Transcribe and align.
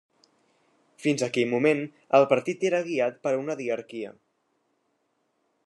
Fins 1.03 1.23
aquell 1.27 1.51
moment 1.51 1.83
el 2.19 2.25
partit 2.33 2.65
era 2.71 2.81
guiat 2.89 3.21
per 3.27 3.35
una 3.43 3.57
diarquia. 3.61 4.15